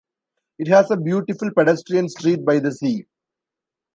[0.57, 3.05] It has a beautiful pedestrian street by the sea.